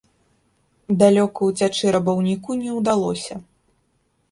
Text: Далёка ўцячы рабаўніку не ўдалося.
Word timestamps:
Далёка 1.03 1.39
ўцячы 1.51 1.93
рабаўніку 1.97 2.59
не 2.65 2.71
ўдалося. 2.81 3.33